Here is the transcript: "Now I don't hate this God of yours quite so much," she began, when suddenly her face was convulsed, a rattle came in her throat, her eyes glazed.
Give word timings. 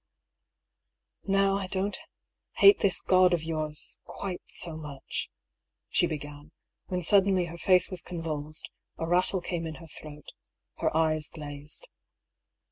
"Now 1.41 1.53
I 1.57 1.67
don't 1.67 1.95
hate 2.55 2.79
this 2.79 3.01
God 3.01 3.35
of 3.35 3.43
yours 3.43 3.99
quite 4.05 4.41
so 4.47 4.75
much," 4.75 5.29
she 5.89 6.07
began, 6.07 6.51
when 6.87 7.03
suddenly 7.03 7.45
her 7.45 7.57
face 7.59 7.91
was 7.91 8.01
convulsed, 8.01 8.71
a 8.97 9.05
rattle 9.05 9.41
came 9.41 9.67
in 9.67 9.75
her 9.75 9.85
throat, 9.85 10.29
her 10.79 10.89
eyes 10.97 11.29
glazed. 11.29 11.87